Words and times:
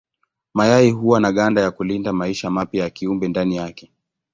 Mayai 0.53 0.91
huwa 0.91 1.19
na 1.19 1.31
ganda 1.31 1.61
ya 1.61 1.71
kulinda 1.71 2.13
maisha 2.13 2.49
mapya 2.49 2.83
ya 2.83 2.89
kiumbe 2.89 3.27
ndani 3.27 3.55
yake. 3.55 3.91